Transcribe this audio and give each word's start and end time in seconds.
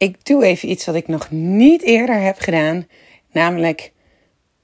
ik 0.00 0.24
doe 0.24 0.44
even 0.44 0.70
iets 0.70 0.86
wat 0.86 0.94
ik 0.94 1.08
nog 1.08 1.30
niet 1.30 1.82
eerder 1.82 2.20
heb 2.20 2.38
gedaan. 2.38 2.86
Namelijk 3.32 3.92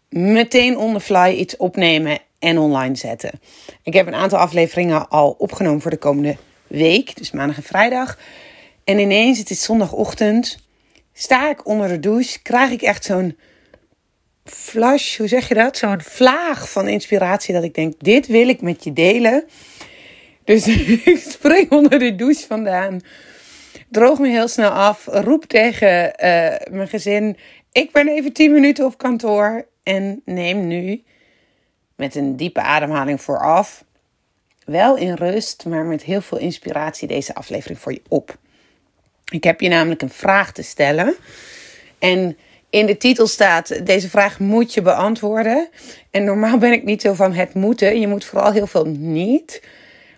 meteen 0.08 0.76
on 0.76 0.92
the 0.92 1.00
fly 1.00 1.34
iets 1.38 1.56
opnemen 1.56 2.18
en 2.38 2.58
online 2.58 2.96
zetten. 2.96 3.40
Ik 3.82 3.92
heb 3.92 4.06
een 4.06 4.14
aantal 4.14 4.38
afleveringen 4.38 5.08
al 5.08 5.34
opgenomen 5.38 5.80
voor 5.80 5.90
de 5.90 5.96
komende 5.96 6.36
week. 6.66 7.16
Dus 7.16 7.30
maandag 7.30 7.56
en 7.56 7.62
vrijdag. 7.62 8.18
En 8.84 8.98
ineens, 8.98 9.38
het 9.38 9.50
is 9.50 9.62
zondagochtend. 9.62 10.58
Sta 11.12 11.50
ik 11.50 11.66
onder 11.66 11.88
de 11.88 12.00
douche. 12.00 12.42
Krijg 12.42 12.70
ik 12.70 12.82
echt 12.82 13.04
zo'n 13.04 13.36
flash, 14.44 15.18
hoe 15.18 15.28
zeg 15.28 15.48
je 15.48 15.54
dat? 15.54 15.76
Zo'n 15.76 16.00
vlaag 16.00 16.70
van 16.70 16.88
inspiratie 16.88 17.54
dat 17.54 17.64
ik 17.64 17.74
denk, 17.74 17.94
dit 17.98 18.26
wil 18.26 18.48
ik 18.48 18.60
met 18.60 18.84
je 18.84 18.92
delen. 18.92 19.44
Dus 20.44 20.66
ik 21.04 21.24
spring 21.28 21.70
onder 21.70 21.98
de 21.98 22.14
douche 22.14 22.46
vandaan. 22.46 23.00
Droog 23.88 24.18
me 24.18 24.28
heel 24.28 24.48
snel 24.48 24.70
af. 24.70 25.06
Roep 25.06 25.44
tegen 25.44 26.06
uh, 26.06 26.74
mijn 26.76 26.88
gezin, 26.88 27.36
ik 27.72 27.92
ben 27.92 28.08
even 28.08 28.32
10 28.32 28.52
minuten 28.52 28.84
op 28.84 28.98
kantoor. 28.98 29.66
En 29.82 30.22
neem 30.24 30.66
nu 30.66 31.02
met 31.94 32.14
een 32.14 32.36
diepe 32.36 32.60
ademhaling 32.60 33.20
vooraf. 33.20 33.84
Wel 34.64 34.96
in 34.96 35.14
rust, 35.14 35.64
maar 35.64 35.84
met 35.84 36.02
heel 36.02 36.20
veel 36.20 36.38
inspiratie 36.38 37.08
deze 37.08 37.34
aflevering 37.34 37.78
voor 37.78 37.92
je 37.92 38.02
op. 38.08 38.36
Ik 39.32 39.44
heb 39.44 39.60
je 39.60 39.68
namelijk 39.68 40.02
een 40.02 40.10
vraag 40.10 40.52
te 40.52 40.62
stellen. 40.62 41.14
En 41.98 42.36
in 42.70 42.86
de 42.86 42.96
titel 42.96 43.26
staat: 43.26 43.86
deze 43.86 44.10
vraag 44.10 44.38
moet 44.38 44.74
je 44.74 44.82
beantwoorden. 44.82 45.68
En 46.10 46.24
normaal 46.24 46.58
ben 46.58 46.72
ik 46.72 46.84
niet 46.84 47.02
zo 47.02 47.14
van 47.14 47.32
het 47.32 47.54
moeten. 47.54 48.00
Je 48.00 48.08
moet 48.08 48.24
vooral 48.24 48.52
heel 48.52 48.66
veel 48.66 48.86
niet. 48.86 49.62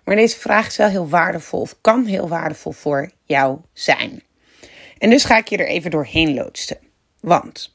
Maar 0.09 0.17
deze 0.17 0.39
vraag 0.39 0.67
is 0.67 0.77
wel 0.77 0.89
heel 0.89 1.09
waardevol, 1.09 1.61
of 1.61 1.75
kan 1.81 2.05
heel 2.05 2.29
waardevol 2.29 2.73
voor 2.73 3.11
jou 3.25 3.59
zijn. 3.73 4.23
En 4.99 5.11
dus 5.11 5.25
ga 5.25 5.37
ik 5.37 5.49
je 5.49 5.57
er 5.57 5.67
even 5.67 5.91
doorheen 5.91 6.35
loodsen. 6.35 6.79
Want 7.21 7.75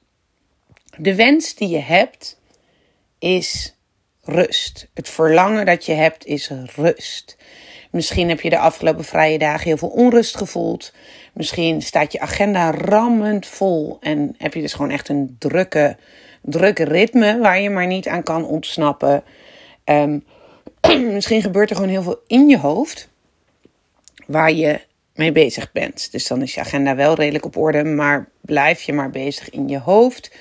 de 0.97 1.15
wens 1.15 1.55
die 1.55 1.69
je 1.69 1.79
hebt 1.79 2.39
is 3.19 3.75
rust. 4.21 4.87
Het 4.93 5.09
verlangen 5.09 5.65
dat 5.65 5.85
je 5.85 5.91
hebt 5.91 6.25
is 6.25 6.51
rust. 6.75 7.37
Misschien 7.91 8.29
heb 8.29 8.41
je 8.41 8.49
de 8.49 8.59
afgelopen 8.59 9.05
vrije 9.05 9.37
dagen 9.37 9.67
heel 9.67 9.77
veel 9.77 9.89
onrust 9.89 10.37
gevoeld. 10.37 10.93
Misschien 11.33 11.81
staat 11.81 12.11
je 12.11 12.19
agenda 12.19 12.71
rammend 12.71 13.45
vol 13.45 13.97
en 14.01 14.35
heb 14.37 14.53
je 14.53 14.61
dus 14.61 14.73
gewoon 14.73 14.91
echt 14.91 15.09
een 15.09 15.35
drukke, 15.39 15.97
drukke 16.41 16.83
ritme 16.83 17.39
waar 17.39 17.59
je 17.59 17.69
maar 17.69 17.87
niet 17.87 18.07
aan 18.07 18.23
kan 18.23 18.45
ontsnappen. 18.45 19.23
Ehm, 19.83 20.19
misschien 21.13 21.41
gebeurt 21.41 21.69
er 21.69 21.75
gewoon 21.75 21.91
heel 21.91 22.03
veel 22.03 22.21
in 22.27 22.47
je 22.47 22.57
hoofd 22.57 23.09
waar 24.27 24.51
je 24.51 24.81
mee 25.13 25.31
bezig 25.31 25.71
bent. 25.71 26.11
Dus 26.11 26.27
dan 26.27 26.41
is 26.41 26.53
je 26.53 26.59
agenda 26.59 26.95
wel 26.95 27.15
redelijk 27.15 27.45
op 27.45 27.57
orde, 27.57 27.83
maar 27.83 28.29
blijf 28.41 28.81
je 28.81 28.93
maar 28.93 29.09
bezig 29.09 29.49
in 29.49 29.67
je 29.67 29.79
hoofd. 29.79 30.31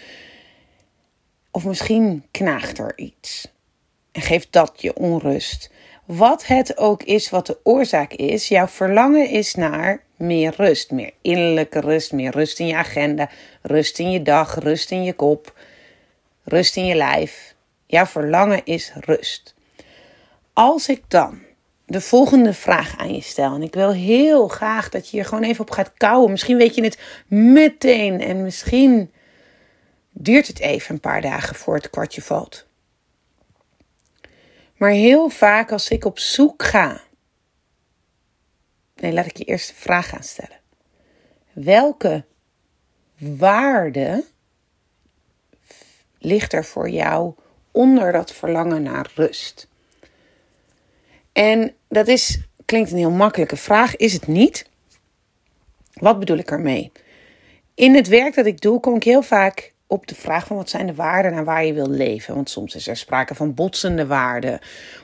Of 1.51 1.64
misschien 1.64 2.25
knaagt 2.31 2.79
er 2.79 2.92
iets 2.97 3.48
en 4.12 4.23
geeft 4.23 4.53
dat 4.53 4.73
je 4.77 4.97
onrust. 4.97 5.70
Wat 6.05 6.47
het 6.47 6.79
ook 6.79 7.03
is 7.03 7.31
wat 7.31 7.47
de 7.47 7.59
oorzaak 7.62 8.12
is, 8.12 8.48
jouw 8.48 8.67
verlangen 8.67 9.29
is 9.29 9.55
naar 9.55 10.03
meer 10.17 10.55
rust. 10.57 10.91
Meer 10.91 11.11
innerlijke 11.20 11.81
rust, 11.81 12.12
meer 12.12 12.31
rust 12.31 12.59
in 12.59 12.67
je 12.67 12.77
agenda, 12.77 13.31
rust 13.62 13.98
in 13.98 14.11
je 14.11 14.23
dag, 14.23 14.55
rust 14.55 14.91
in 14.91 15.05
je 15.05 15.12
kop, 15.12 15.59
rust 16.45 16.77
in 16.77 16.86
je 16.86 16.95
lijf. 16.95 17.55
Jouw 17.86 18.07
verlangen 18.07 18.61
is 18.64 18.92
rust. 18.95 19.55
Als 20.53 20.89
ik 20.89 21.03
dan 21.08 21.41
de 21.86 22.00
volgende 22.00 22.55
vraag 22.55 22.97
aan 22.98 23.14
je 23.14 23.20
stel, 23.20 23.55
en 23.55 23.62
ik 23.62 23.75
wil 23.75 23.92
heel 23.92 24.48
graag 24.48 24.89
dat 24.89 25.08
je 25.08 25.17
hier 25.17 25.25
gewoon 25.25 25.45
even 25.45 25.61
op 25.61 25.70
gaat 25.70 25.92
kouwen. 25.95 26.31
Misschien 26.31 26.56
weet 26.56 26.75
je 26.75 26.84
het 26.84 26.98
meteen 27.27 28.20
en 28.20 28.42
misschien 28.42 29.12
duurt 30.11 30.47
het 30.47 30.58
even 30.58 30.95
een 30.95 31.00
paar 31.00 31.20
dagen 31.20 31.56
voor 31.56 31.75
het 31.75 31.91
kwartje 31.91 32.23
valt. 32.23 32.67
Maar 34.77 34.91
heel 34.91 35.29
vaak 35.29 35.73
als 35.73 35.89
ik 35.89 36.05
op 36.05 36.18
zoek 36.18 36.62
ga. 36.62 37.01
Nee, 38.96 39.12
laat 39.12 39.27
ik 39.27 39.36
je 39.36 39.45
eerst 39.45 39.68
de 39.68 39.74
vraag 39.74 40.08
gaan 40.08 40.23
stellen. 40.23 40.61
Welke 41.52 42.24
waarde 43.18 44.24
ligt 46.18 46.52
er 46.52 46.64
voor 46.64 46.89
jou 46.89 47.35
onder 47.70 48.12
dat 48.12 48.33
verlangen 48.33 48.83
naar 48.83 49.11
rust? 49.14 49.70
En 51.33 51.75
dat 51.89 52.09
is, 52.09 52.41
klinkt 52.65 52.91
een 52.91 52.97
heel 52.97 53.11
makkelijke 53.11 53.57
vraag, 53.57 53.97
is 53.97 54.13
het 54.13 54.27
niet? 54.27 54.67
Wat 55.93 56.19
bedoel 56.19 56.39
ik 56.39 56.51
ermee? 56.51 56.93
In 57.75 57.95
het 57.95 58.09
werk 58.09 58.35
dat 58.35 58.47
ik 58.47 58.61
doe, 58.61 58.81
kom 58.81 58.95
ik 58.95 59.05
heel 59.05 59.23
vaak 59.23 59.73
op 59.87 60.07
de 60.07 60.15
vraag 60.15 60.47
van 60.47 60.57
wat 60.57 60.71
zijn 60.71 60.87
de 60.87 60.95
waarden 60.95 61.33
naar 61.33 61.45
waar 61.45 61.65
je 61.65 61.73
wil 61.73 61.89
leven. 61.89 62.35
Want 62.35 62.51
soms 62.51 62.75
is 62.75 62.89
er 62.89 62.97
sprake 62.97 63.35
van 63.35 63.55
botsende 63.55 64.07
waarden. 64.07 64.59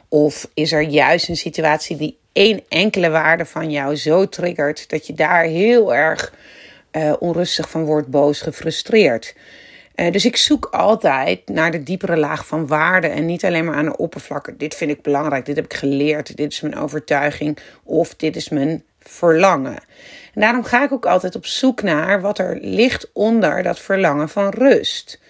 Of 0.08 0.50
is 0.54 0.72
er 0.72 0.82
juist 0.82 1.28
een 1.28 1.36
situatie 1.36 1.96
die 1.96 2.18
één 2.32 2.64
enkele 2.68 3.10
waarde 3.10 3.44
van 3.44 3.70
jou 3.70 3.96
zo 3.96 4.28
triggert 4.28 4.88
dat 4.88 5.06
je 5.06 5.12
daar 5.12 5.44
heel 5.44 5.94
erg 5.94 6.34
uh, 6.92 7.14
onrustig 7.18 7.70
van 7.70 7.84
wordt, 7.84 8.08
boos, 8.08 8.40
gefrustreerd. 8.40 9.34
Uh, 10.00 10.10
dus 10.12 10.24
ik 10.24 10.36
zoek 10.36 10.64
altijd 10.64 11.48
naar 11.48 11.70
de 11.70 11.82
diepere 11.82 12.16
laag 12.16 12.46
van 12.46 12.66
waarde 12.66 13.06
en 13.06 13.26
niet 13.26 13.44
alleen 13.44 13.64
maar 13.64 13.74
aan 13.74 13.84
de 13.84 13.96
oppervlakte. 13.96 14.56
Dit 14.56 14.74
vind 14.74 14.90
ik 14.90 15.02
belangrijk, 15.02 15.46
dit 15.46 15.56
heb 15.56 15.64
ik 15.64 15.74
geleerd, 15.74 16.36
dit 16.36 16.52
is 16.52 16.60
mijn 16.60 16.76
overtuiging 16.76 17.58
of 17.82 18.14
dit 18.14 18.36
is 18.36 18.48
mijn 18.48 18.84
verlangen. 19.00 19.78
En 20.34 20.40
daarom 20.40 20.64
ga 20.64 20.84
ik 20.84 20.92
ook 20.92 21.06
altijd 21.06 21.34
op 21.34 21.46
zoek 21.46 21.82
naar 21.82 22.20
wat 22.20 22.38
er 22.38 22.58
ligt 22.60 23.10
onder 23.12 23.62
dat 23.62 23.78
verlangen 23.78 24.28
van 24.28 24.48
rust. 24.48 25.20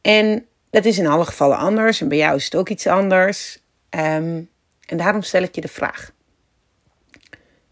En 0.00 0.46
dat 0.70 0.84
is 0.84 0.98
in 0.98 1.06
alle 1.06 1.24
gevallen 1.24 1.56
anders 1.56 2.00
en 2.00 2.08
bij 2.08 2.18
jou 2.18 2.36
is 2.36 2.44
het 2.44 2.54
ook 2.56 2.68
iets 2.68 2.86
anders. 2.86 3.58
Um, 3.90 4.48
en 4.86 4.96
daarom 4.96 5.22
stel 5.22 5.42
ik 5.42 5.54
je 5.54 5.60
de 5.60 5.68
vraag: 5.68 6.12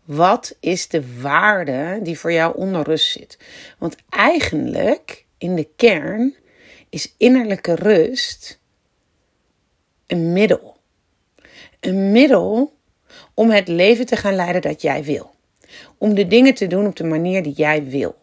wat 0.04 0.56
is 0.60 0.88
de 0.88 1.20
waarde 1.20 1.98
die 2.02 2.18
voor 2.18 2.32
jou 2.32 2.56
onder 2.56 2.82
rust 2.82 3.10
zit? 3.10 3.38
Want 3.78 3.96
eigenlijk 4.08 5.26
in 5.38 5.54
de 5.54 5.68
kern 5.76 6.34
is 6.88 7.14
innerlijke 7.16 7.74
rust 7.74 8.60
een 10.06 10.32
middel. 10.32 10.76
Een 11.80 12.12
middel 12.12 12.72
om 13.34 13.50
het 13.50 13.68
leven 13.68 14.06
te 14.06 14.16
gaan 14.16 14.34
leiden 14.34 14.62
dat 14.62 14.82
jij 14.82 15.04
wil. 15.04 15.30
Om 15.98 16.14
de 16.14 16.26
dingen 16.26 16.54
te 16.54 16.66
doen 16.66 16.86
op 16.86 16.96
de 16.96 17.04
manier 17.04 17.42
die 17.42 17.52
jij 17.52 17.84
wil. 17.84 18.16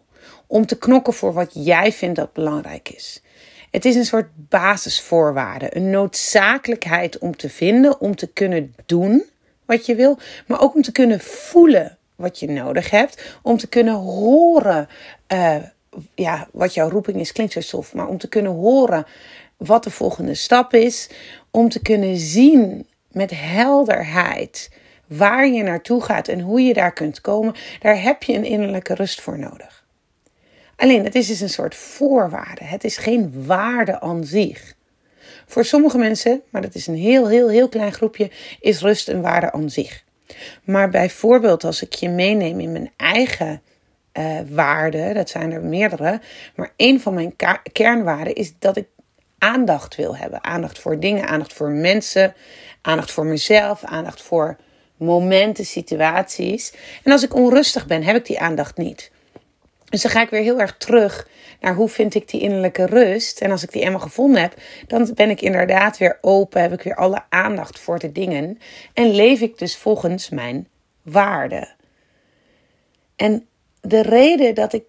Om 0.47 0.65
te 0.65 0.77
knokken 0.77 1.13
voor 1.13 1.33
wat 1.33 1.51
jij 1.53 1.91
vindt 1.91 2.15
dat 2.15 2.33
belangrijk 2.33 2.89
is. 2.89 3.21
Het 3.71 3.85
is 3.85 3.95
een 3.95 4.05
soort 4.05 4.29
basisvoorwaarde, 4.33 5.75
een 5.75 5.89
noodzakelijkheid 5.89 7.17
om 7.17 7.35
te 7.35 7.49
vinden, 7.49 7.99
om 7.99 8.15
te 8.15 8.27
kunnen 8.27 8.75
doen 8.85 9.25
wat 9.65 9.85
je 9.85 9.95
wil, 9.95 10.17
maar 10.47 10.61
ook 10.61 10.75
om 10.75 10.81
te 10.81 10.91
kunnen 10.91 11.19
voelen 11.19 11.97
wat 12.15 12.39
je 12.39 12.49
nodig 12.49 12.89
hebt, 12.89 13.37
om 13.41 13.57
te 13.57 13.67
kunnen 13.67 13.93
horen 13.93 14.87
uh, 15.33 15.55
ja, 16.15 16.47
wat 16.51 16.73
jouw 16.73 16.89
roeping 16.89 17.19
is, 17.19 17.31
klinkt 17.31 17.53
zo 17.53 17.61
stof, 17.61 17.93
maar 17.93 18.07
om 18.07 18.17
te 18.17 18.29
kunnen 18.29 18.51
horen 18.51 19.05
wat 19.57 19.83
de 19.83 19.91
volgende 19.91 20.33
stap 20.33 20.73
is, 20.73 21.09
om 21.51 21.69
te 21.69 21.81
kunnen 21.81 22.17
zien 22.17 22.87
met 23.11 23.31
helderheid 23.35 24.69
waar 25.07 25.47
je 25.47 25.63
naartoe 25.63 26.01
gaat 26.01 26.27
en 26.27 26.39
hoe 26.39 26.61
je 26.61 26.73
daar 26.73 26.93
kunt 26.93 27.21
komen, 27.21 27.55
daar 27.79 28.01
heb 28.01 28.23
je 28.23 28.33
een 28.33 28.45
innerlijke 28.45 28.93
rust 28.93 29.21
voor 29.21 29.39
nodig. 29.39 29.83
Alleen, 30.75 31.03
het 31.03 31.15
is 31.15 31.27
dus 31.27 31.39
een 31.39 31.49
soort 31.49 31.75
voorwaarde. 31.75 32.63
Het 32.63 32.83
is 32.83 32.97
geen 32.97 33.45
waarde 33.45 33.99
aan 33.99 34.23
zich. 34.23 34.73
Voor 35.45 35.65
sommige 35.65 35.97
mensen, 35.97 36.41
maar 36.49 36.61
dat 36.61 36.75
is 36.75 36.87
een 36.87 36.97
heel, 36.97 37.27
heel, 37.27 37.49
heel 37.49 37.69
klein 37.69 37.93
groepje, 37.93 38.31
is 38.59 38.81
rust 38.81 39.07
een 39.07 39.21
waarde 39.21 39.51
aan 39.51 39.69
zich. 39.69 40.03
Maar 40.63 40.89
bijvoorbeeld 40.89 41.63
als 41.63 41.81
ik 41.81 41.93
je 41.93 42.09
meeneem 42.09 42.59
in 42.59 42.71
mijn 42.71 42.91
eigen 42.97 43.61
uh, 44.17 44.39
waarden, 44.49 45.13
dat 45.13 45.29
zijn 45.29 45.51
er 45.51 45.63
meerdere, 45.63 46.21
maar 46.55 46.71
een 46.77 47.01
van 47.01 47.13
mijn 47.13 47.35
kernwaarden 47.71 48.35
is 48.35 48.53
dat 48.59 48.77
ik 48.77 48.87
aandacht 49.37 49.95
wil 49.95 50.17
hebben. 50.17 50.43
Aandacht 50.43 50.79
voor 50.79 50.99
dingen, 50.99 51.27
aandacht 51.27 51.53
voor 51.53 51.69
mensen, 51.69 52.33
aandacht 52.81 53.11
voor 53.11 53.25
mezelf, 53.25 53.83
aandacht 53.83 54.21
voor 54.21 54.57
momenten, 54.97 55.65
situaties. 55.65 56.73
En 57.03 57.11
als 57.11 57.23
ik 57.23 57.35
onrustig 57.35 57.85
ben, 57.85 58.03
heb 58.03 58.15
ik 58.15 58.25
die 58.25 58.39
aandacht 58.39 58.77
niet. 58.77 59.11
Dus 59.89 60.01
dan 60.01 60.11
ga 60.11 60.21
ik 60.21 60.29
weer 60.29 60.41
heel 60.41 60.59
erg 60.59 60.77
terug 60.77 61.27
naar 61.59 61.75
hoe 61.75 61.89
vind 61.89 62.15
ik 62.15 62.29
die 62.29 62.41
innerlijke 62.41 62.85
rust. 62.85 63.41
En 63.41 63.51
als 63.51 63.63
ik 63.63 63.71
die 63.71 63.81
eenmaal 63.81 63.99
gevonden 63.99 64.41
heb, 64.41 64.53
dan 64.87 65.11
ben 65.13 65.29
ik 65.29 65.41
inderdaad 65.41 65.97
weer 65.97 66.17
open, 66.21 66.61
heb 66.61 66.73
ik 66.73 66.81
weer 66.81 66.95
alle 66.95 67.23
aandacht 67.29 67.79
voor 67.79 67.99
de 67.99 68.11
dingen. 68.11 68.59
En 68.93 69.15
leef 69.15 69.41
ik 69.41 69.57
dus 69.57 69.77
volgens 69.77 70.29
mijn 70.29 70.67
waarden. 71.01 71.75
En 73.15 73.47
de 73.87 74.01
reden 74.01 74.55
dat 74.55 74.73
ik 74.73 74.83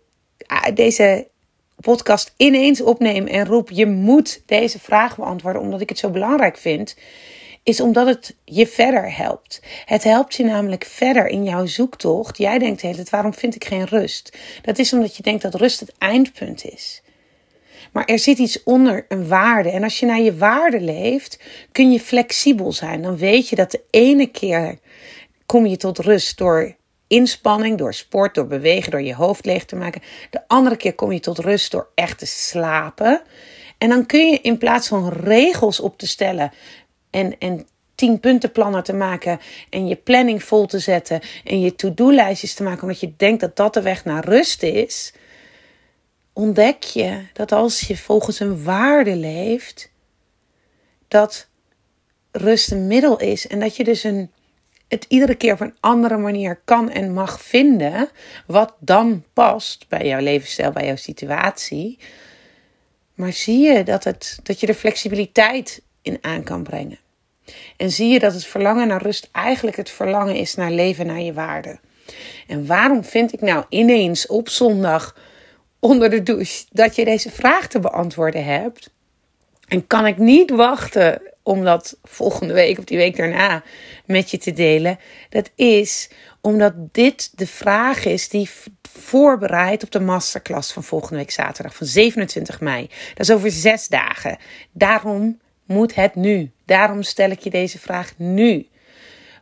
ah, 0.46 0.74
deze 0.74 1.28
podcast 1.80 2.34
ineens 2.36 2.80
opneem 2.80 3.26
en 3.26 3.46
roep: 3.46 3.70
je 3.70 3.86
moet 3.86 4.42
deze 4.46 4.78
vraag 4.78 5.16
beantwoorden, 5.16 5.62
omdat 5.62 5.80
ik 5.80 5.88
het 5.88 5.98
zo 5.98 6.10
belangrijk 6.10 6.56
vind, 6.56 6.96
is 7.62 7.80
omdat 7.80 8.06
het 8.06 8.36
je 8.44 8.66
verder 8.66 9.16
helpt. 9.16 9.62
Het 9.84 10.04
helpt 10.04 10.34
je 10.34 10.44
namelijk 10.44 10.84
verder 10.84 11.26
in 11.26 11.44
jouw 11.44 11.66
zoektocht. 11.66 12.38
Jij 12.38 12.58
denkt 12.58 12.80
de 12.80 12.86
hele 12.86 12.98
tijd, 12.98 13.10
waarom 13.10 13.34
vind 13.34 13.54
ik 13.54 13.64
geen 13.64 13.84
rust? 13.84 14.38
Dat 14.62 14.78
is 14.78 14.92
omdat 14.92 15.16
je 15.16 15.22
denkt 15.22 15.42
dat 15.42 15.54
rust 15.54 15.80
het 15.80 15.92
eindpunt 15.98 16.64
is. 16.64 17.02
Maar 17.92 18.04
er 18.04 18.18
zit 18.18 18.38
iets 18.38 18.62
onder 18.62 19.04
een 19.08 19.28
waarde. 19.28 19.70
En 19.70 19.82
als 19.82 20.00
je 20.00 20.06
naar 20.06 20.20
je 20.20 20.36
waarde 20.36 20.80
leeft, 20.80 21.38
kun 21.72 21.92
je 21.92 22.00
flexibel 22.00 22.72
zijn. 22.72 23.02
Dan 23.02 23.16
weet 23.16 23.48
je 23.48 23.56
dat 23.56 23.70
de 23.70 23.82
ene 23.90 24.26
keer 24.26 24.78
kom 25.46 25.66
je 25.66 25.76
tot 25.76 25.98
rust 25.98 26.38
door 26.38 26.76
inspanning, 27.06 27.78
door 27.78 27.94
sport, 27.94 28.34
door 28.34 28.46
bewegen, 28.46 28.90
door 28.90 29.02
je 29.02 29.14
hoofd 29.14 29.44
leeg 29.44 29.64
te 29.64 29.76
maken. 29.76 30.02
De 30.30 30.40
andere 30.46 30.76
keer 30.76 30.94
kom 30.94 31.12
je 31.12 31.20
tot 31.20 31.38
rust 31.38 31.70
door 31.70 31.88
echt 31.94 32.18
te 32.18 32.26
slapen. 32.26 33.22
En 33.78 33.88
dan 33.88 34.06
kun 34.06 34.30
je 34.30 34.40
in 34.40 34.58
plaats 34.58 34.88
van 34.88 35.08
regels 35.08 35.80
op 35.80 35.98
te 35.98 36.06
stellen 36.06 36.52
en, 37.10 37.38
en 37.38 37.66
tien 37.94 38.20
puntenplannen 38.20 38.82
te 38.82 38.92
maken 38.92 39.40
en 39.70 39.88
je 39.88 39.96
planning 39.96 40.42
vol 40.42 40.66
te 40.66 40.78
zetten 40.78 41.20
en 41.44 41.60
je 41.60 41.74
to-do-lijstjes 41.74 42.54
te 42.54 42.62
maken 42.62 42.82
omdat 42.82 43.00
je 43.00 43.12
denkt 43.16 43.40
dat 43.40 43.56
dat 43.56 43.74
de 43.74 43.82
weg 43.82 44.04
naar 44.04 44.24
rust 44.24 44.62
is, 44.62 45.12
ontdek 46.32 46.82
je 46.82 47.26
dat 47.32 47.52
als 47.52 47.80
je 47.80 47.96
volgens 47.96 48.40
een 48.40 48.64
waarde 48.64 49.16
leeft, 49.16 49.90
dat 51.08 51.48
rust 52.30 52.70
een 52.70 52.86
middel 52.86 53.18
is 53.18 53.46
en 53.46 53.60
dat 53.60 53.76
je 53.76 53.84
dus 53.84 54.04
een, 54.04 54.30
het 54.88 55.04
iedere 55.08 55.34
keer 55.34 55.52
op 55.52 55.60
een 55.60 55.76
andere 55.80 56.16
manier 56.16 56.60
kan 56.64 56.90
en 56.90 57.12
mag 57.12 57.42
vinden 57.42 58.08
wat 58.46 58.74
dan 58.78 59.24
past 59.32 59.88
bij 59.88 60.06
jouw 60.06 60.20
levensstijl, 60.20 60.72
bij 60.72 60.86
jouw 60.86 60.96
situatie. 60.96 61.98
Maar 63.14 63.32
zie 63.32 63.58
je 63.58 63.82
dat, 63.82 64.04
het, 64.04 64.38
dat 64.42 64.60
je 64.60 64.66
er 64.66 64.74
flexibiliteit 64.74 65.82
in 66.02 66.18
aan 66.20 66.42
kan 66.42 66.62
brengen. 66.62 66.98
En 67.76 67.90
zie 67.90 68.08
je 68.08 68.18
dat 68.18 68.32
het 68.32 68.46
verlangen 68.46 68.88
naar 68.88 69.02
rust 69.02 69.28
eigenlijk 69.32 69.76
het 69.76 69.90
verlangen 69.90 70.34
is 70.34 70.54
naar 70.54 70.70
leven 70.70 71.06
naar 71.06 71.20
je 71.20 71.32
waarde. 71.32 71.78
En 72.46 72.66
waarom 72.66 73.04
vind 73.04 73.32
ik 73.32 73.40
nou 73.40 73.64
ineens 73.68 74.26
op 74.26 74.48
zondag 74.48 75.16
onder 75.78 76.10
de 76.10 76.22
douche 76.22 76.64
dat 76.70 76.96
je 76.96 77.04
deze 77.04 77.30
vraag 77.30 77.68
te 77.68 77.80
beantwoorden 77.80 78.44
hebt? 78.44 78.90
En 79.68 79.86
kan 79.86 80.06
ik 80.06 80.18
niet 80.18 80.50
wachten 80.50 81.22
om 81.46 81.64
dat 81.64 81.98
volgende 82.02 82.54
week 82.54 82.78
of 82.78 82.84
die 82.84 82.96
week 82.96 83.16
daarna 83.16 83.62
met 84.04 84.30
je 84.30 84.38
te 84.38 84.52
delen? 84.52 84.98
Dat 85.28 85.50
is 85.54 86.10
omdat 86.40 86.72
dit 86.92 87.38
de 87.38 87.46
vraag 87.46 88.04
is 88.04 88.28
die 88.28 88.50
voorbereidt 88.82 89.82
op 89.82 89.90
de 89.90 90.00
masterclass 90.00 90.72
van 90.72 90.82
volgende 90.82 91.16
week 91.16 91.30
zaterdag, 91.30 91.74
van 91.74 91.86
27 91.86 92.60
mei. 92.60 92.90
Dat 93.14 93.28
is 93.28 93.34
over 93.34 93.50
zes 93.50 93.88
dagen. 93.88 94.38
Daarom 94.72 95.40
moet 95.64 95.94
het 95.94 96.14
nu. 96.14 96.50
Daarom 96.64 97.02
stel 97.02 97.30
ik 97.30 97.40
je 97.40 97.50
deze 97.50 97.78
vraag 97.78 98.12
nu. 98.16 98.68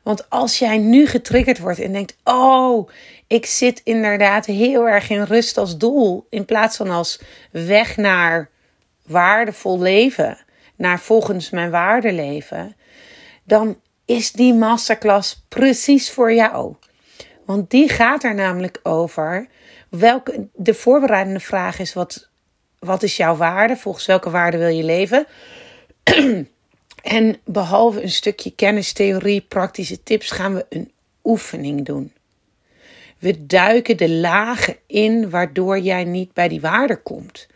Want 0.02 0.30
als 0.30 0.58
jij 0.58 0.78
nu 0.78 1.06
getriggerd 1.06 1.58
wordt 1.58 1.80
en 1.80 1.92
denkt: 1.92 2.16
Oh, 2.24 2.88
ik 3.26 3.46
zit 3.46 3.80
inderdaad 3.84 4.46
heel 4.46 4.88
erg 4.88 5.10
in 5.10 5.22
rust 5.22 5.56
als 5.56 5.78
doel, 5.78 6.26
in 6.30 6.44
plaats 6.44 6.76
van 6.76 6.90
als 6.90 7.20
weg 7.50 7.96
naar 7.96 8.50
waardevol 9.06 9.78
leven, 9.78 10.43
naar 10.76 11.00
volgens 11.00 11.50
mijn 11.50 11.70
waarde 11.70 12.12
leven, 12.12 12.76
dan 13.44 13.80
is 14.04 14.32
die 14.32 14.54
masterclass 14.54 15.44
precies 15.48 16.10
voor 16.10 16.32
jou. 16.32 16.74
Want 17.44 17.70
die 17.70 17.88
gaat 17.88 18.24
er 18.24 18.34
namelijk 18.34 18.80
over. 18.82 19.46
Welke, 19.88 20.48
de 20.54 20.74
voorbereidende 20.74 21.40
vraag 21.40 21.78
is: 21.78 21.92
wat, 21.92 22.28
wat 22.78 23.02
is 23.02 23.16
jouw 23.16 23.36
waarde? 23.36 23.76
Volgens 23.76 24.06
welke 24.06 24.30
waarde 24.30 24.58
wil 24.58 24.68
je 24.68 24.84
leven? 24.84 25.26
en 27.02 27.36
behalve 27.44 28.02
een 28.02 28.10
stukje 28.10 28.54
kennis, 28.54 28.92
theorie, 28.92 29.40
praktische 29.40 30.02
tips, 30.02 30.30
gaan 30.30 30.54
we 30.54 30.66
een 30.68 30.92
oefening 31.24 31.84
doen. 31.84 32.12
We 33.18 33.46
duiken 33.46 33.96
de 33.96 34.10
lagen 34.10 34.76
in 34.86 35.30
waardoor 35.30 35.78
jij 35.78 36.04
niet 36.04 36.32
bij 36.32 36.48
die 36.48 36.60
waarde 36.60 36.96
komt. 36.96 37.46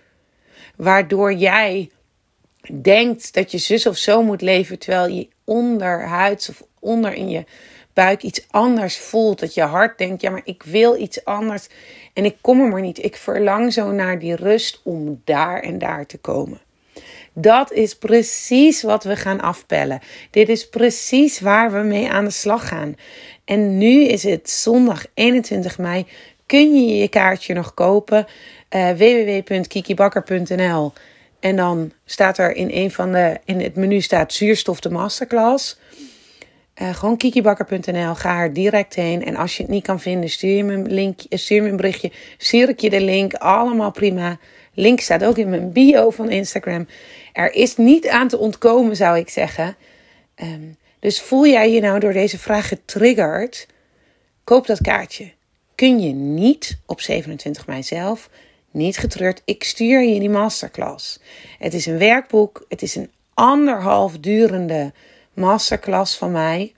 Waardoor 0.77 1.33
jij 1.33 1.91
denkt 2.73 3.35
dat 3.35 3.51
je 3.51 3.59
zus 3.59 3.87
of 3.87 3.97
zo 3.97 4.23
moet 4.23 4.41
leven, 4.41 4.79
terwijl 4.79 5.15
je 5.15 5.29
onderhuids 5.45 6.49
of 6.49 6.63
onder 6.79 7.15
in 7.15 7.29
je 7.29 7.45
buik 7.93 8.23
iets 8.23 8.47
anders 8.51 8.99
voelt. 8.99 9.41
Dat 9.41 9.55
je 9.55 9.63
hart 9.63 9.99
denkt, 9.99 10.21
ja, 10.21 10.31
maar 10.31 10.43
ik 10.45 10.63
wil 10.63 11.01
iets 11.01 11.25
anders 11.25 11.69
en 12.13 12.25
ik 12.25 12.37
kom 12.41 12.61
er 12.61 12.69
maar 12.69 12.81
niet. 12.81 13.05
Ik 13.05 13.17
verlang 13.17 13.73
zo 13.73 13.91
naar 13.91 14.19
die 14.19 14.37
rust 14.37 14.81
om 14.85 15.21
daar 15.25 15.61
en 15.61 15.79
daar 15.79 16.07
te 16.07 16.19
komen. 16.19 16.61
Dat 17.33 17.73
is 17.73 17.97
precies 17.97 18.83
wat 18.83 19.05
we 19.05 19.17
gaan 19.17 19.41
afpellen. 19.41 20.01
Dit 20.31 20.49
is 20.49 20.69
precies 20.69 21.41
waar 21.41 21.73
we 21.73 21.79
mee 21.79 22.11
aan 22.11 22.25
de 22.25 22.31
slag 22.31 22.69
gaan. 22.69 22.97
En 23.45 23.79
nu 23.79 24.03
is 24.03 24.23
het 24.23 24.51
zondag 24.51 25.07
21 25.15 25.79
mei. 25.79 26.07
Kun 26.47 26.75
je 26.75 26.97
je 26.97 27.09
kaartje 27.09 27.55
nog 27.55 27.75
kopen? 27.75 28.27
Uh, 28.71 28.91
www.kikibakker.nl 28.91 30.93
En 31.41 31.57
dan 31.57 31.93
staat 32.05 32.39
er 32.39 32.57
in 32.57 32.71
een 32.73 32.91
van 32.91 33.13
de 33.13 33.39
in 33.45 33.61
het 33.61 33.77
menu 33.77 34.01
staat 34.01 34.33
zuurstof 34.33 34.81
de 34.81 34.91
masterclass. 34.91 35.79
Uh, 36.83 36.95
gewoon 36.95 37.17
kikibakker.nl. 37.17 38.15
Ga 38.15 38.41
er 38.41 38.53
direct 38.53 38.95
heen. 38.95 39.25
En 39.25 39.37
als 39.37 39.57
je 39.57 39.63
het 39.63 39.73
niet 39.73 39.83
kan 39.83 40.01
vinden, 40.01 40.31
stuur 40.31 40.65
me 40.65 40.73
een, 40.73 40.93
link, 40.93 41.21
stuur 41.29 41.63
me 41.63 41.69
een 41.69 41.77
berichtje. 41.77 42.13
Stuur 42.37 42.69
ik 42.69 42.81
je 42.81 42.91
de 42.91 43.01
link. 43.01 43.35
Allemaal 43.35 43.91
prima. 43.91 44.39
Link 44.75 45.01
staat 45.01 45.25
ook 45.25 45.39
in 45.39 45.49
mijn 45.49 45.73
bio 45.73 46.11
van 46.11 46.31
Instagram. 46.31 46.87
Er 47.33 47.55
is 47.55 47.77
niet 47.77 48.09
aan 48.09 48.29
te 48.29 48.39
ontkomen, 48.39 48.97
zou 48.97 49.19
ik 49.19 49.29
zeggen. 49.29 49.77
Ehm, 50.35 50.63
dus 50.99 51.21
voel 51.21 51.47
jij 51.47 51.73
je 51.73 51.81
nou 51.81 51.99
door 51.99 52.13
deze 52.13 52.39
vraag 52.39 52.69
getriggerd? 52.69 53.67
Koop 54.45 54.67
dat 54.67 54.81
kaartje. 54.81 55.33
Kun 55.75 56.01
je 56.01 56.13
niet 56.13 56.79
op 56.87 57.01
27 57.01 57.67
mei 57.67 57.83
zelf, 57.83 58.31
niet 58.79 58.99
getreurd, 58.99 59.43
ik 59.45 59.65
stuur 59.65 60.03
je 60.03 60.21
die 60.21 60.31
masterclass. 60.31 61.21
Het 61.59 61.75
is 61.75 61.87
een 61.87 61.99
werkboek, 61.99 62.65
het 62.69 62.83
is 62.83 62.95
een 62.95 63.11
anderhalf 63.35 64.19
durende 64.19 64.93
masterclass 65.35 66.17
van 66.17 66.33
mij. 66.33 66.75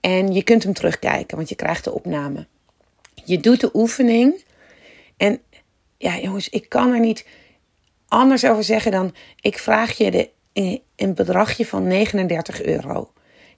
En 0.00 0.32
je 0.32 0.42
kunt 0.42 0.62
hem 0.62 0.72
terugkijken, 0.72 1.36
want 1.36 1.48
je 1.48 1.54
krijgt 1.54 1.84
de 1.84 1.92
opname. 1.92 2.46
Je 3.24 3.40
doet 3.40 3.60
de 3.60 3.70
oefening. 3.72 4.44
En 5.16 5.40
ja, 5.96 6.18
jongens, 6.18 6.48
ik 6.48 6.68
kan 6.68 6.92
er 6.92 7.00
niet 7.00 7.26
anders 8.08 8.44
over 8.44 8.64
zeggen 8.64 8.90
dan: 8.90 9.14
ik 9.40 9.58
vraag 9.58 9.96
je 9.96 10.10
de, 10.10 10.30
een 10.96 11.14
bedragje 11.14 11.66
van 11.66 11.86
39 11.86 12.62
euro. 12.62 13.12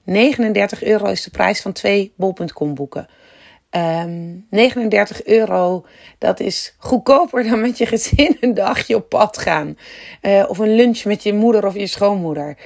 39 0.05 0.83
euro 0.83 1.07
is 1.07 1.23
de 1.23 1.31
prijs 1.31 1.61
van 1.61 1.73
twee 1.73 2.13
bol.com 2.17 2.75
boeken. 2.75 3.09
39 3.73 5.23
ehm, 5.23 5.39
euro, 5.39 5.87
dat 6.19 6.41
is 6.41 6.75
goedkoper 6.79 7.43
dan 7.49 7.61
met 7.61 7.79
je 7.79 7.87
gezin 7.87 8.37
een 8.41 8.55
dagje 8.55 8.97
op 8.97 9.09
pad 9.09 9.39
gaan. 9.39 9.79
Uh, 10.23 10.45
of 10.49 10.59
een 10.59 10.75
lunch 10.75 11.05
met 11.05 11.23
je 11.23 11.33
moeder 11.33 11.67
of 11.67 11.75
je 11.75 11.87
schoonmoeder. 11.87 12.57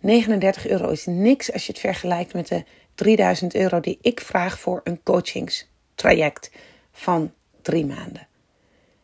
39 0.00 0.68
euro 0.68 0.88
is 0.88 1.06
niks 1.06 1.52
als 1.52 1.66
je 1.66 1.72
het 1.72 1.80
vergelijkt 1.80 2.32
met 2.32 2.48
de 2.48 2.64
3000 2.94 3.54
euro 3.54 3.80
die 3.80 3.98
ik 4.02 4.20
vraag 4.20 4.58
voor 4.58 4.80
een 4.84 5.02
coachingstraject 5.02 6.50
van 6.92 7.32
drie 7.62 7.86
maanden. 7.86 8.28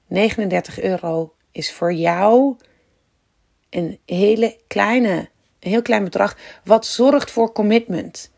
39 0.07 0.81
euro 0.81 1.35
is 1.53 1.73
voor 1.73 1.93
jou 1.93 2.57
een 3.71 3.99
hele 4.07 4.57
kleine, 4.67 5.29
een 5.61 5.71
heel 5.71 5.83
klein 5.83 6.05
bedrag. 6.05 6.37
Wat 6.65 6.87
zorgt 6.87 7.31
voor 7.31 7.53
commitment. 7.53 8.35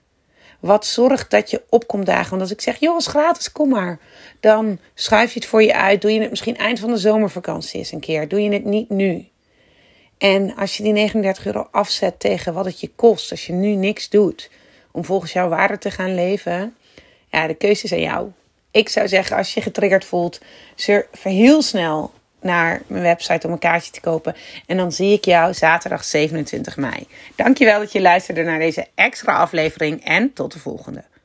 Wat 0.61 0.87
zorgt 0.87 1.31
dat 1.31 1.51
je 1.51 1.63
opkomt 1.69 2.07
dagen. 2.07 2.31
Want 2.31 2.43
als 2.43 2.51
ik 2.51 2.61
zeg, 2.61 2.81
joh, 2.81 2.97
is 2.97 3.07
gratis, 3.07 3.53
kom 3.53 3.69
maar. 3.69 3.99
Dan 4.41 4.79
schuif 4.95 5.33
je 5.33 5.41
het 5.41 5.49
voor 5.49 5.63
je 5.63 5.75
uit. 5.75 6.01
Doe 6.01 6.13
je 6.13 6.21
het 6.21 6.31
misschien 6.31 6.57
eind 6.57 6.79
van 6.79 6.91
de 6.91 6.97
zomervakantie 6.97 7.79
eens 7.79 7.93
een 7.93 8.01
keer. 8.01 8.29
Doe 8.29 8.43
je 8.43 8.53
het 8.53 8.65
niet 8.65 8.89
nu. 8.89 9.29
En 10.19 10.57
als 10.57 10.77
je 10.77 10.83
die 10.83 10.93
39 10.93 11.47
euro 11.47 11.69
afzet 11.71 12.21
tegen 12.21 12.55
wat 12.55 12.65
het 12.65 12.81
je 12.81 12.91
kost. 12.97 13.31
Als 13.31 13.47
je 13.47 13.53
nu 13.53 13.75
niks 13.75 14.09
doet. 14.09 14.51
Om 14.91 15.05
volgens 15.05 15.33
jouw 15.33 15.49
waarde 15.49 15.79
te 15.79 15.91
gaan 15.91 16.15
leven. 16.15 16.77
Ja, 17.31 17.47
de 17.47 17.55
keuze 17.55 17.85
is 17.85 17.93
aan 17.93 18.01
jou. 18.01 18.31
Ik 18.71 18.89
zou 18.89 19.09
zeggen, 19.09 19.37
als 19.37 19.55
je 19.55 19.61
getriggerd 19.61 20.05
voelt, 20.05 20.41
surf 20.75 21.23
heel 21.23 21.63
snel 21.63 22.13
naar 22.41 22.83
mijn 22.87 23.03
website 23.03 23.47
om 23.47 23.53
een 23.53 23.59
kaartje 23.59 23.93
te 23.93 24.01
kopen. 24.01 24.37
En 24.67 24.77
dan 24.77 24.93
zie 24.93 25.13
ik 25.13 25.25
jou 25.25 25.55
zaterdag 25.55 26.05
27 26.05 26.77
mei. 26.77 27.07
Dankjewel 27.37 27.79
dat 27.79 27.93
je 27.93 28.01
luisterde 28.01 28.43
naar 28.43 28.59
deze 28.59 28.87
extra 28.95 29.33
aflevering 29.37 30.05
en 30.05 30.33
tot 30.33 30.53
de 30.53 30.59
volgende. 30.59 31.05